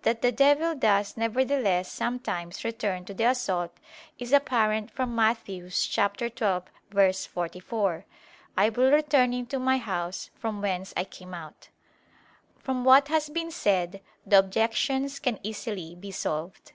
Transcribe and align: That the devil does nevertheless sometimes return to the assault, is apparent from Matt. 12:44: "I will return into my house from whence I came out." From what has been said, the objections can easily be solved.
That 0.00 0.22
the 0.22 0.32
devil 0.32 0.74
does 0.74 1.14
nevertheless 1.14 1.92
sometimes 1.92 2.64
return 2.64 3.04
to 3.04 3.12
the 3.12 3.24
assault, 3.28 3.76
is 4.18 4.32
apparent 4.32 4.90
from 4.90 5.14
Matt. 5.14 5.44
12:44: 5.44 8.04
"I 8.56 8.68
will 8.70 8.90
return 8.90 9.34
into 9.34 9.58
my 9.58 9.76
house 9.76 10.30
from 10.36 10.62
whence 10.62 10.94
I 10.96 11.04
came 11.04 11.34
out." 11.34 11.68
From 12.58 12.82
what 12.82 13.08
has 13.08 13.28
been 13.28 13.50
said, 13.50 14.00
the 14.24 14.38
objections 14.38 15.18
can 15.18 15.38
easily 15.42 15.94
be 15.94 16.12
solved. 16.12 16.72